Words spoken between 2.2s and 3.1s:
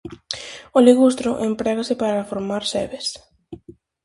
formar sebes.